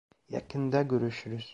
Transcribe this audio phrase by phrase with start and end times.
[0.29, 1.49] Yakında görüşürüz.